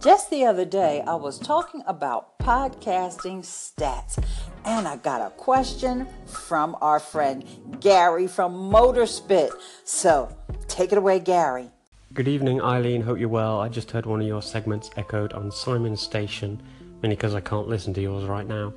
[0.00, 4.16] Just the other day, I was talking about podcasting stats,
[4.64, 7.44] and I got a question from our friend
[7.80, 9.50] Gary from Motorspit.
[9.84, 10.34] So
[10.68, 11.68] take it away, Gary.
[12.14, 13.02] Good evening, Eileen.
[13.02, 13.60] Hope you're well.
[13.60, 16.62] I just heard one of your segments echoed on Simon's station,
[17.02, 18.72] mainly because I can't listen to yours right now,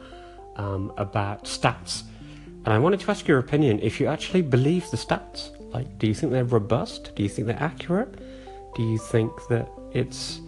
[0.58, 2.04] um, about stats.
[2.66, 5.52] And I wanted to ask your opinion if you actually believe the stats.
[5.74, 7.16] Like, do you think they're robust?
[7.16, 8.20] Do you think they're accurate?
[8.76, 10.42] Do you think that it's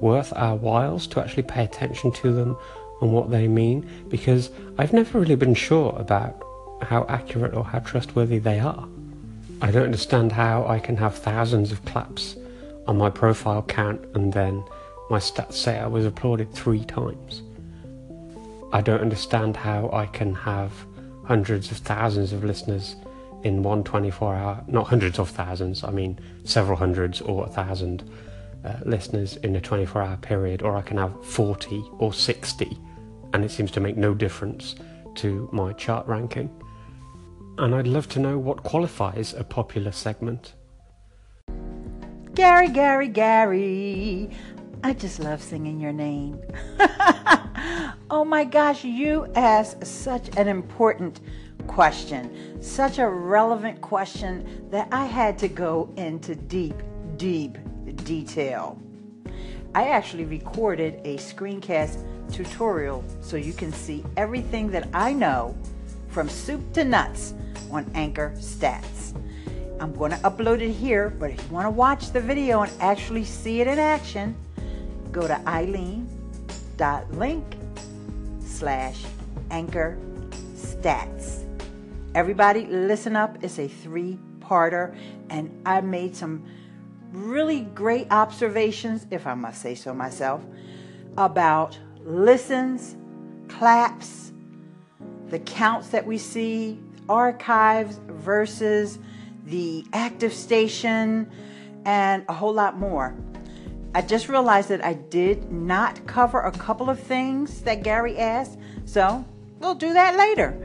[0.00, 2.56] worth our whiles to actually pay attention to them
[3.00, 3.88] and what they mean?
[4.08, 6.42] Because I've never really been sure about
[6.82, 8.88] how accurate or how trustworthy they are.
[9.62, 12.36] I don't understand how I can have thousands of claps
[12.86, 14.64] on my profile count and then
[15.10, 17.42] my stats say I was applauded three times.
[18.72, 20.72] I don't understand how I can have
[21.24, 22.96] hundreds of thousands of listeners
[23.42, 28.08] in one 24 hour, not hundreds of thousands, I mean several hundreds or a thousand
[28.64, 32.78] uh, listeners in a 24 hour period, or I can have 40 or 60,
[33.32, 34.74] and it seems to make no difference
[35.16, 36.50] to my chart ranking.
[37.58, 40.54] And I'd love to know what qualifies a popular segment.
[42.34, 44.30] Gary, Gary, Gary.
[44.82, 46.40] I just love singing your name.
[48.10, 51.20] oh my gosh, you asked such an important
[51.66, 56.82] question, such a relevant question that I had to go into deep,
[57.16, 57.58] deep
[58.10, 58.76] detail.
[59.72, 65.56] I actually recorded a screencast tutorial so you can see everything that I know
[66.08, 67.34] from soup to nuts
[67.70, 69.14] on Anchor Stats.
[69.78, 72.72] I'm going to upload it here, but if you want to watch the video and
[72.80, 74.34] actually see it in action,
[75.12, 77.44] go to eileen.link
[78.44, 79.04] slash
[79.52, 79.96] anchor
[80.56, 81.44] stats.
[82.16, 83.38] Everybody listen up.
[83.44, 84.96] It's a three-parter,
[85.30, 86.44] and I made some
[87.12, 90.44] really great observations, if I must say so myself,
[91.16, 92.96] about listens,
[93.48, 94.32] claps,
[95.28, 98.98] the counts that we see, archives versus
[99.46, 101.30] the active station,
[101.84, 103.14] and a whole lot more.
[103.94, 108.58] I just realized that I did not cover a couple of things that Gary asked,
[108.84, 109.24] so
[109.58, 110.60] we'll do that later.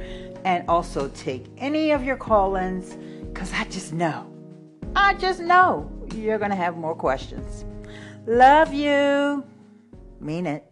[0.46, 4.32] And also take any of your call ins because I just know,
[4.96, 7.66] I just know you're going to have more questions.
[8.26, 9.44] Love you.
[10.20, 10.72] Mean it.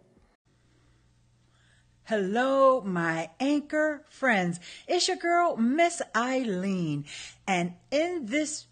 [2.05, 4.59] Hello, my anchor friends.
[4.87, 7.05] It's your girl, Miss Eileen.
[7.47, 8.67] And in this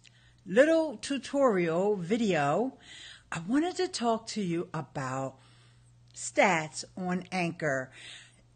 [0.46, 2.74] little tutorial video,
[3.30, 5.36] I wanted to talk to you about
[6.14, 7.90] stats on Anchor.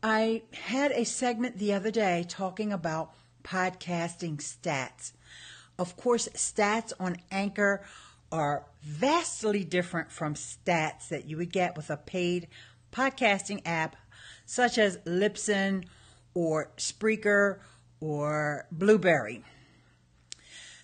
[0.03, 5.13] I had a segment the other day talking about podcasting stats.
[5.79, 7.83] Of course, stats on Anchor
[8.31, 12.49] are vastly different from stats that you would get with a paid
[12.93, 13.97] podcasting app
[14.45, 15.85] such as Libsyn
[16.35, 17.59] or Spreaker
[18.01, 19.45] or Blubrry.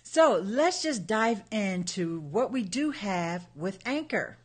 [0.03, 4.37] So let's just dive into what we do have with Anchor.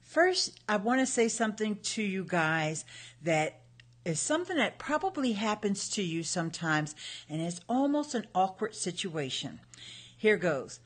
[0.00, 2.84] First, I want to say something to you guys
[3.22, 3.62] that
[4.04, 6.94] is something that probably happens to you sometimes,
[7.28, 9.60] and it's almost an awkward situation.
[10.16, 10.78] Here goes.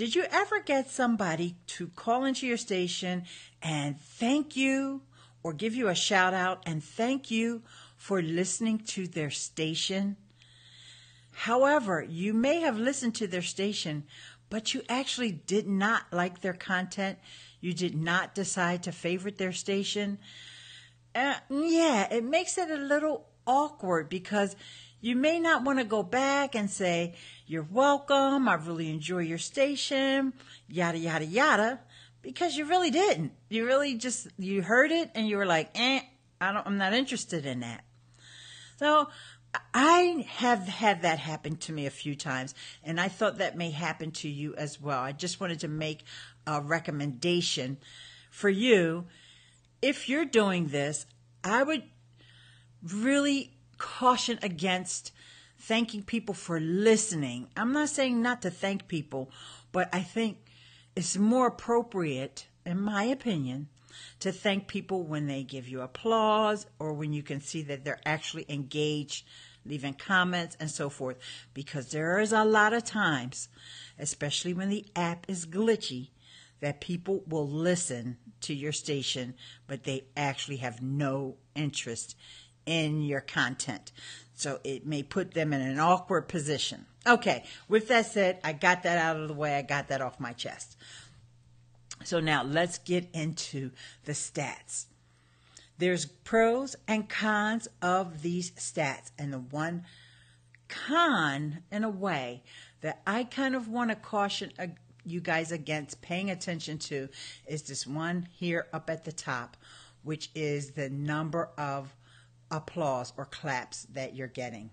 [0.00, 3.24] Did you ever get somebody to call into your station
[3.60, 5.02] and thank you
[5.42, 7.60] or give you a shout out and thank you
[7.98, 10.16] for listening to their station?
[11.32, 14.04] However, you may have listened to their station,
[14.48, 17.18] but you actually did not like their content.
[17.60, 20.16] You did not decide to favorite their station.
[21.14, 24.56] Uh, yeah, it makes it a little awkward because
[25.00, 27.14] you may not want to go back and say,
[27.46, 30.32] You're welcome, I really enjoy your station,
[30.68, 31.80] yada, yada, yada,
[32.22, 33.32] because you really didn't.
[33.48, 36.00] You really just, you heard it and you were like, Eh,
[36.40, 37.84] I don't, I'm not interested in that.
[38.78, 39.08] So
[39.74, 43.70] I have had that happen to me a few times, and I thought that may
[43.70, 45.00] happen to you as well.
[45.00, 46.04] I just wanted to make
[46.46, 47.78] a recommendation
[48.30, 49.06] for you.
[49.82, 51.06] If you're doing this,
[51.42, 51.82] I would
[52.82, 55.10] really caution against
[55.58, 57.48] thanking people for listening.
[57.56, 59.30] I'm not saying not to thank people,
[59.72, 60.38] but I think
[60.94, 63.68] it's more appropriate, in my opinion,
[64.20, 68.00] to thank people when they give you applause or when you can see that they're
[68.04, 69.26] actually engaged,
[69.64, 71.16] leaving comments and so forth.
[71.54, 73.48] Because there is a lot of times,
[73.98, 76.10] especially when the app is glitchy,
[76.60, 79.34] that people will listen to your station,
[79.66, 82.14] but they actually have no interest
[82.70, 83.90] in your content.
[84.34, 86.86] So it may put them in an awkward position.
[87.06, 89.56] Okay, with that said, I got that out of the way.
[89.56, 90.76] I got that off my chest.
[92.04, 93.72] So now let's get into
[94.04, 94.86] the stats.
[95.78, 99.10] There's pros and cons of these stats.
[99.18, 99.84] And the one
[100.68, 102.44] con, in a way,
[102.82, 104.52] that I kind of want to caution
[105.04, 107.08] you guys against paying attention to
[107.46, 109.56] is this one here up at the top,
[110.02, 111.94] which is the number of
[112.50, 114.70] applause or claps that you're getting.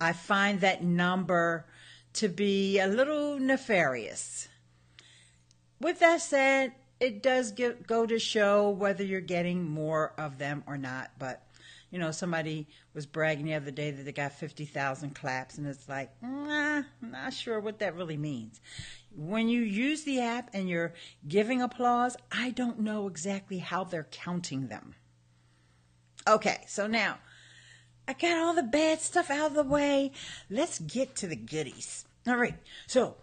[0.00, 1.66] I find that number
[2.14, 4.48] to be a little nefarious.
[5.80, 10.64] With that said, it does get, go to show whether you're getting more of them
[10.66, 11.10] or not.
[11.18, 11.46] But,
[11.90, 15.88] you know, somebody was bragging the other day that they got 50,000 claps, and it's
[15.88, 18.60] like, nah, I'm not sure what that really means.
[19.16, 20.94] When you use the app and you're
[21.26, 24.94] giving applause, I don't know exactly how they're counting them.
[26.28, 27.16] Okay, so now
[28.06, 30.12] I got all the bad stuff out of the way.
[30.50, 32.04] Let's get to the goodies.
[32.26, 33.16] All right, so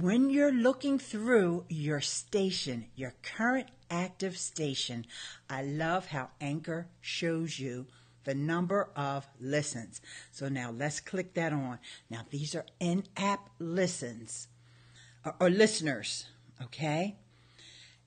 [0.00, 5.04] when you're looking through your station, your current active station,
[5.50, 7.86] I love how Anchor shows you
[8.24, 10.00] the number of listens.
[10.32, 11.80] So now let's click that on.
[12.08, 14.48] Now these are in app listens
[15.22, 16.28] or, or listeners,
[16.62, 17.16] okay?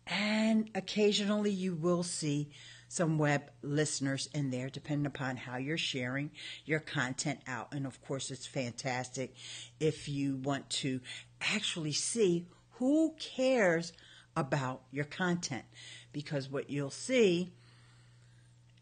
[0.08, 2.50] And occasionally you will see
[2.88, 6.32] some web listeners in there, depending upon how you're sharing
[6.66, 7.74] your content out.
[7.74, 9.36] And of course, it's fantastic
[9.80, 11.02] if you want to
[11.42, 13.94] actually see who cares
[14.36, 15.66] about your content.
[16.14, 17.52] Because what you'll see,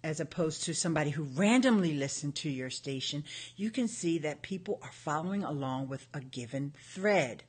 [0.04, 3.24] as opposed to somebody who randomly listened to your station,
[3.56, 7.44] you can see that people are following along with a given thread.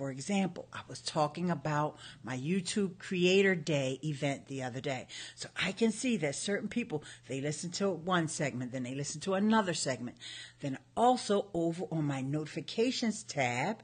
[0.00, 5.08] For example, I was talking about my YouTube Creator Day event the other day.
[5.34, 9.20] So I can see that certain people, they listen to one segment, then they listen
[9.20, 10.16] to another segment.
[10.60, 13.82] Then also over on my notifications tab,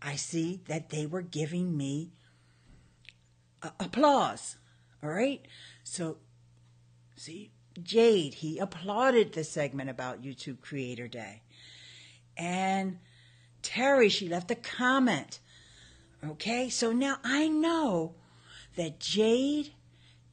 [0.00, 2.14] I see that they were giving me
[3.78, 4.56] applause.
[5.02, 5.46] All right.
[5.82, 6.16] So,
[7.14, 7.50] see,
[7.82, 11.42] Jade, he applauded the segment about YouTube Creator Day.
[12.38, 13.00] And
[13.64, 15.40] Terry, she left a comment.
[16.24, 18.14] Okay, so now I know
[18.76, 19.72] that Jade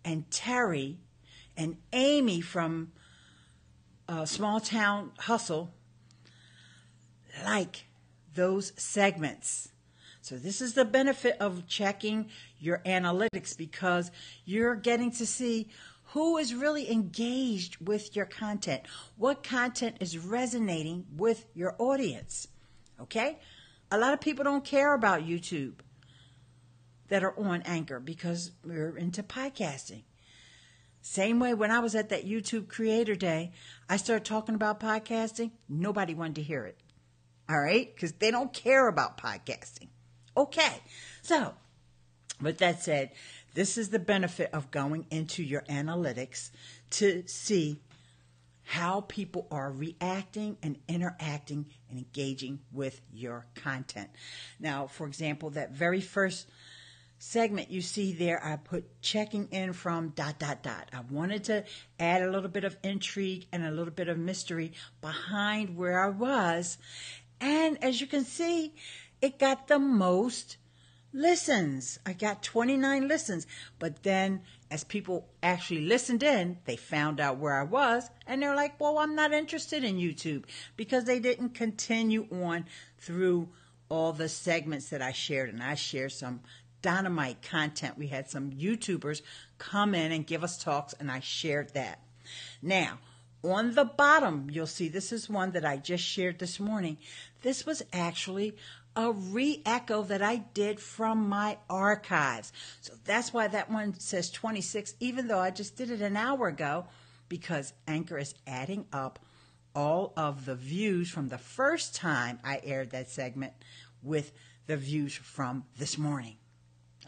[0.05, 0.99] and Terry
[1.57, 2.91] and Amy from
[4.07, 5.73] uh, Small Town Hustle
[7.43, 7.87] like
[8.35, 9.69] those segments.
[10.23, 12.29] So, this is the benefit of checking
[12.59, 14.11] your analytics because
[14.45, 15.69] you're getting to see
[16.11, 18.83] who is really engaged with your content,
[19.17, 22.47] what content is resonating with your audience.
[23.01, 23.39] Okay?
[23.91, 25.75] A lot of people don't care about YouTube
[27.09, 30.03] that are on Anchor because we're into podcasting.
[31.01, 33.51] Same way when I was at that YouTube Creator Day,
[33.89, 35.51] I started talking about podcasting.
[35.67, 36.77] Nobody wanted to hear it.
[37.49, 37.93] All right?
[37.93, 39.89] Because they don't care about podcasting.
[40.37, 40.81] Okay.
[41.21, 41.55] So,
[42.39, 43.11] with that said,
[43.55, 46.51] this is the benefit of going into your analytics
[46.91, 47.79] to see
[48.71, 54.09] how people are reacting and interacting and engaging with your content.
[54.61, 56.47] Now, for example, that very first
[57.19, 60.89] segment you see there, I put checking in from dot, dot, dot.
[60.93, 61.65] I wanted to
[61.99, 64.71] add a little bit of intrigue and a little bit of mystery
[65.01, 66.77] behind where I was.
[67.41, 68.73] And as you can see,
[69.21, 70.55] it got the most
[71.13, 71.99] listens.
[72.05, 73.47] I got 29 listens.
[73.79, 78.55] But then as people actually listened in, they found out where I was and they're
[78.55, 80.45] like, well, I'm not interested in YouTube
[80.77, 82.65] because they didn't continue on
[82.97, 83.49] through
[83.89, 85.49] all the segments that I shared.
[85.49, 86.41] And I shared some
[86.81, 87.97] dynamite content.
[87.97, 89.21] We had some YouTubers
[89.57, 91.99] come in and give us talks, and I shared that.
[92.61, 92.99] Now,
[93.43, 96.97] on the bottom, you'll see this is one that I just shared this morning.
[97.41, 98.55] This was actually
[98.95, 102.51] a re echo that I did from my archives.
[102.81, 106.47] So that's why that one says 26, even though I just did it an hour
[106.47, 106.85] ago,
[107.29, 109.19] because Anchor is adding up
[109.73, 113.53] all of the views from the first time I aired that segment
[114.03, 114.33] with
[114.67, 116.35] the views from this morning.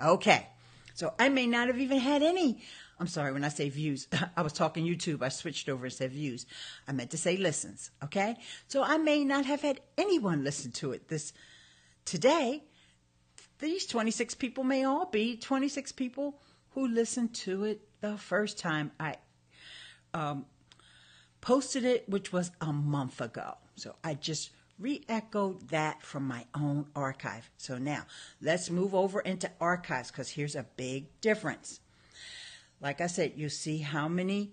[0.01, 0.47] Okay,
[0.93, 2.61] so I may not have even had any.
[2.99, 5.21] I'm sorry, when I say views, I was talking YouTube.
[5.21, 6.45] I switched over and said views.
[6.87, 8.37] I meant to say listens, okay?
[8.67, 11.33] So I may not have had anyone listen to it this
[12.05, 12.63] Today,
[13.59, 16.39] these 26 people may all be 26 people
[16.71, 19.15] who listened to it the first time I
[20.13, 20.45] um,
[21.41, 23.55] posted it, which was a month ago.
[23.75, 27.49] So I just re echoed that from my own archive.
[27.57, 28.05] So now
[28.41, 31.79] let's move over into archives because here's a big difference.
[32.81, 34.51] Like I said, you see how many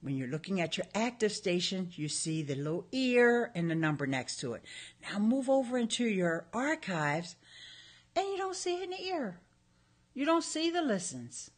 [0.00, 4.06] when you're looking at your active station, you see the little ear and the number
[4.06, 4.64] next to it.
[5.02, 7.36] Now move over into your archives
[8.14, 9.40] and you don't see an ear.
[10.14, 11.50] You don't see the listens.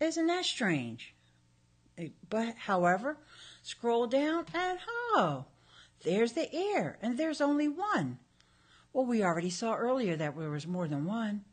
[0.00, 1.14] Isn't that strange?
[1.98, 3.18] Eh, but however,
[3.62, 4.78] scroll down and
[5.14, 5.46] oh,
[6.04, 8.18] there's the ear, and there's only one.
[8.92, 11.44] Well, we already saw earlier that there was more than one.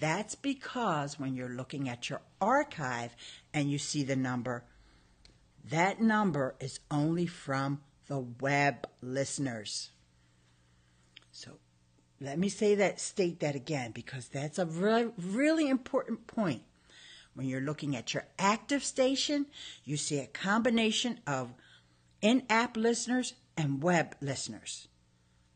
[0.00, 3.14] That's because when you're looking at your archive
[3.52, 4.64] and you see the number,
[5.68, 9.90] that number is only from the web listeners.
[11.30, 11.58] So
[12.18, 16.62] let me say that, state that again, because that's a really, really important point.
[17.34, 19.46] When you're looking at your active station,
[19.84, 21.52] you see a combination of
[22.20, 24.88] in app listeners and web listeners.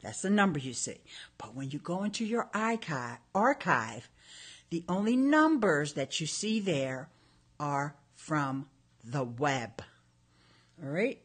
[0.05, 0.99] That's the number you see.
[1.39, 4.09] But when you go into your archive,
[4.71, 7.09] the only numbers that you see there
[7.59, 8.67] are from
[9.03, 9.83] the web.
[10.83, 11.21] All right?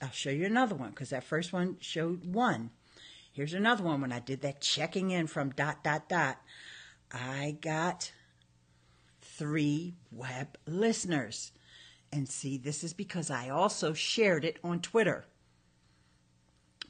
[0.00, 2.70] I'll show you another one because that first one showed one.
[3.32, 6.38] Here's another one when I did that checking in from dot, dot, dot.
[7.12, 8.12] I got
[9.20, 11.52] three web listeners.
[12.12, 15.26] And see, this is because I also shared it on Twitter.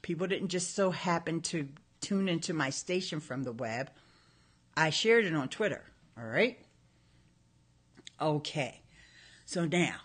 [0.02, 1.68] People didn't just so happen to
[2.00, 3.90] tune into my station from the web.
[4.76, 5.84] I shared it on Twitter.
[6.16, 6.58] All right?
[8.20, 8.80] Okay.
[9.44, 9.96] So now,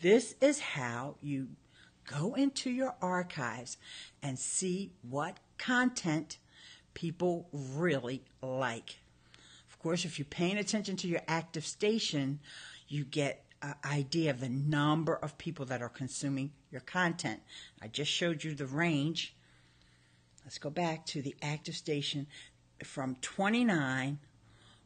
[0.00, 1.48] this is how you
[2.06, 3.76] go into your archives
[4.22, 6.38] and see what content
[6.94, 8.98] people really like.
[9.68, 12.40] Of course, if you're paying attention to your active station,
[12.88, 17.40] you get an idea of the number of people that are consuming your content.
[17.82, 19.34] I just showed you the range.
[20.44, 22.26] Let's go back to the active station
[22.84, 24.18] from 29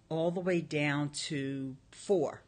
[0.08, 2.42] all the way down to 4.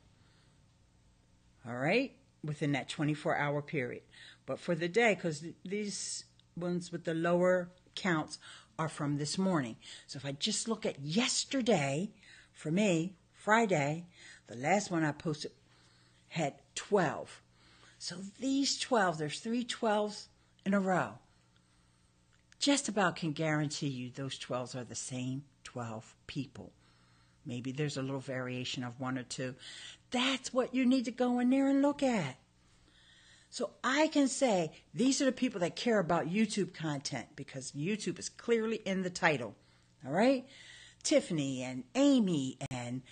[1.66, 2.12] All right?
[2.42, 4.02] Within that 24 hour period.
[4.46, 6.24] But for the day, because these
[6.56, 8.38] ones with the lower counts
[8.78, 9.76] are from this morning.
[10.06, 12.10] So if I just look at yesterday,
[12.52, 14.06] for me, Friday,
[14.46, 15.52] the last one I posted
[16.34, 17.42] had 12.
[18.00, 20.26] So these 12, there's three 12s
[20.66, 21.12] in a row.
[22.58, 26.72] Just about can guarantee you those 12s are the same 12 people.
[27.46, 29.54] Maybe there's a little variation of one or two.
[30.10, 32.36] That's what you need to go in there and look at.
[33.50, 38.18] So I can say these are the people that care about YouTube content because YouTube
[38.18, 39.54] is clearly in the title.
[40.04, 40.44] All right?
[41.04, 43.02] Tiffany and Amy and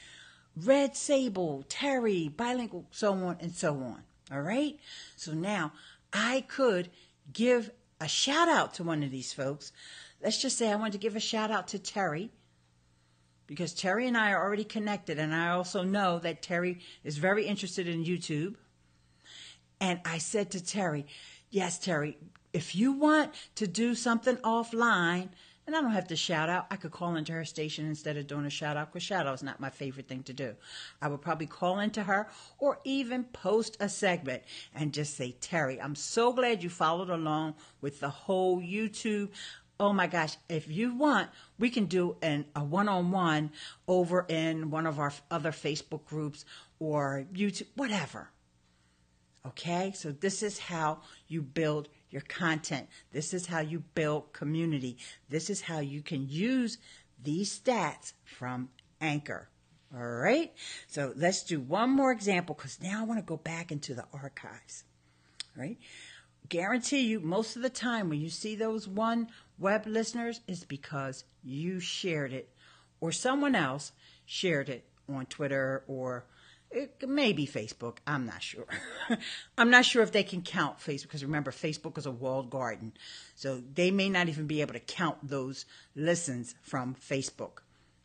[0.57, 4.03] Red Sable, Terry, bilingual, so on and so on.
[4.31, 4.79] All right?
[5.17, 5.73] So now
[6.13, 6.91] I could
[7.33, 9.73] give a shout out to one of these folks.
[10.23, 12.31] Let's just say I want to give a shout out to Terry
[13.47, 17.47] because Terry and I are already connected, and I also know that Terry is very
[17.47, 18.55] interested in YouTube.
[19.81, 21.07] And I said to Terry,
[21.51, 22.17] Yes, Terry,
[22.53, 25.29] if you want to do something offline,
[25.67, 26.67] and I don't have to shout out.
[26.71, 29.35] I could call into her station instead of doing a shout out because shout out
[29.35, 30.55] is not my favorite thing to do.
[31.01, 32.29] I would probably call into her
[32.59, 34.43] or even post a segment
[34.75, 39.31] and just say, Terry, I'm so glad you followed along with the whole YouTube.
[39.79, 43.53] Oh my gosh, if you want, we can do an, a one on one
[43.87, 46.45] over in one of our other Facebook groups
[46.81, 48.31] or YouTube, whatever.
[49.45, 52.89] Okay, so this is how you build your content.
[53.13, 54.99] This is how you build community.
[55.29, 56.79] This is how you can use
[57.23, 58.69] these stats from
[59.01, 59.49] Anchor.
[59.95, 60.53] All right,
[60.87, 64.07] so let's do one more example because now I want to go back into the
[64.15, 64.85] archives.
[65.55, 65.77] All right,
[66.49, 69.29] guarantee you, most of the time when you see those one
[69.59, 72.49] web listeners, is because you shared it
[73.03, 73.93] or someone else
[74.25, 76.25] shared it on Twitter or
[76.73, 77.99] it may be Facebook.
[78.07, 78.67] I'm not sure.
[79.59, 82.93] I'm not sure if they can count Facebook because remember, Facebook is a walled garden.
[83.35, 87.59] So they may not even be able to count those listens from Facebook.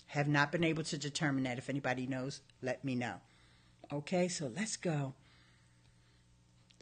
[0.08, 1.58] Have not been able to determine that.
[1.58, 3.16] If anybody knows, let me know.
[3.92, 5.14] Okay, so let's go.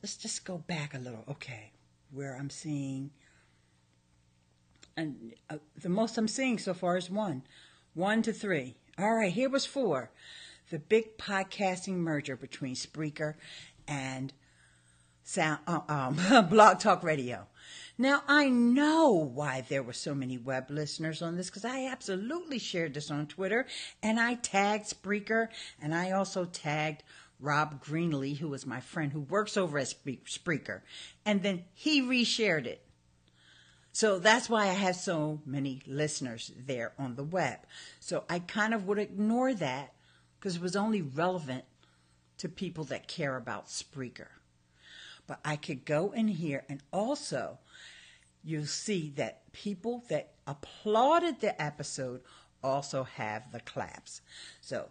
[0.02, 1.24] Let's just go back a little.
[1.30, 1.72] Okay,
[2.12, 3.12] where I'm seeing,
[4.98, 7.44] and uh, the most I'm seeing so far is one,
[7.94, 8.76] one to three.
[8.98, 10.12] All right, here was four
[10.70, 13.36] the big podcasting merger between Spreaker
[13.88, 14.34] and
[15.24, 17.48] Sound, uh, um, Blog Talk Radio.
[17.98, 22.60] Now, I know why there were so many web listeners on this because I absolutely
[22.60, 23.66] shared this on Twitter
[24.04, 25.48] and I tagged Spreaker
[25.82, 27.04] and I also tagged
[27.40, 30.82] Rob Greenlee, who was my friend who works over at Spreaker.
[31.26, 32.82] And then he reshared it.
[33.92, 37.60] So that's why I have so many listeners there on the web.
[38.02, 39.94] So I kind of would ignore that
[40.46, 41.64] because it was only relevant
[42.38, 44.28] to people that care about Spreaker.
[45.26, 47.58] But I could go in here and also
[48.44, 52.22] you'll see that people that applauded the episode
[52.64, 54.22] also have the claps.
[54.62, 54.90] So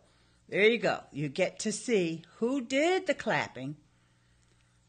[0.48, 1.04] there you go.
[1.12, 3.76] You get to see who did the clapping.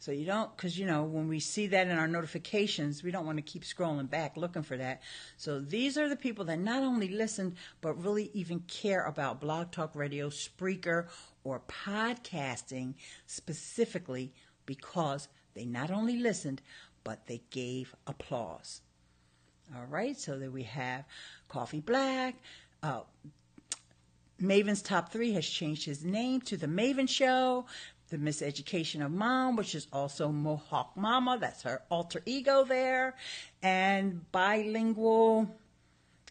[0.05, 3.25] So you don't, because you know, when we see that in our notifications, we don't
[3.25, 5.01] want to keep scrolling back looking for that.
[5.35, 9.71] So these are the people that not only listened, but really even care about Blog
[9.71, 11.07] Talk Radio, Spreaker,
[11.43, 12.93] or podcasting
[13.25, 14.31] specifically
[14.67, 16.61] because they not only listened,
[17.03, 18.81] but they gave applause.
[19.75, 21.05] All right, so that we have
[21.47, 22.35] Coffee Black.
[22.83, 22.99] Uh,
[24.39, 27.65] Maven's Top 3 has changed his name to The Maven Show.
[28.15, 31.37] The Miseducation of Mom, which is also Mohawk Mama.
[31.37, 33.15] That's her alter ego there.
[33.61, 35.49] And Bilingual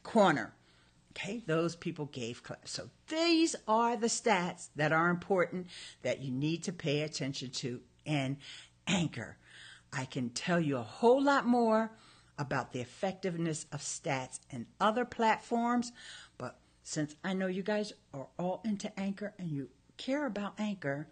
[0.03, 0.55] Corner.
[1.11, 2.71] Okay, those people gave claps.
[2.71, 5.67] So these are the stats that are important
[6.03, 8.39] that you need to pay attention to in
[8.87, 9.37] Anchor.
[9.93, 11.93] I can tell you a whole lot more
[12.39, 15.93] about the effectiveness of stats and other platforms,
[16.39, 21.09] but since I know you guys are all into Anchor and you care about Anchor,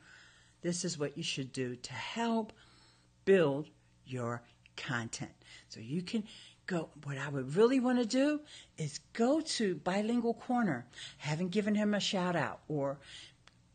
[0.62, 2.52] this is what you should do to help
[3.25, 3.69] build
[4.07, 4.42] your
[4.76, 5.33] content.
[5.69, 6.25] So you can
[6.66, 8.40] go, what I would really want to do
[8.78, 10.87] is go to Bilingual Corner,
[11.19, 12.99] haven't given him a shout out or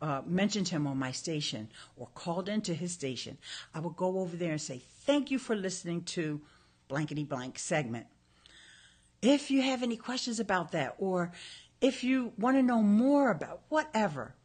[0.01, 3.37] uh, mentioned him on my station or called into his station.
[3.73, 6.41] I will go over there and say, Thank you for listening to
[6.87, 8.07] blankety blank segment.
[9.21, 11.31] If you have any questions about that or
[11.81, 14.35] if you want to know more about whatever,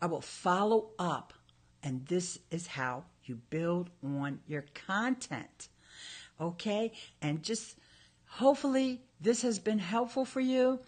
[0.00, 1.32] I will follow up.
[1.82, 5.68] And this is how you build on your content.
[6.40, 6.92] Okay?
[7.20, 7.76] And just
[8.26, 10.80] hopefully this has been helpful for you.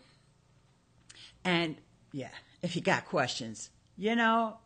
[1.45, 1.77] And
[2.13, 2.31] yeah,
[2.63, 4.59] if you got questions, you know,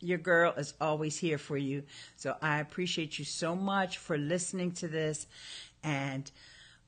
[0.00, 1.82] your girl is always here for you.
[2.16, 5.26] So I appreciate you so much for listening to this.
[5.82, 6.30] And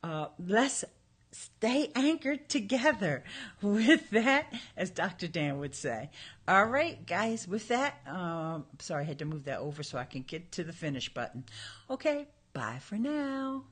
[0.03, 0.85] uh, let's
[1.33, 3.25] stay anchored together
[3.63, 5.29] with that, as Dr.
[5.29, 6.11] Dan would say.
[6.49, 10.05] All right, guys, with that, um, sorry, I had to move that over so I
[10.05, 11.45] can get to the finish button.
[11.91, 13.65] Okay, bye for now.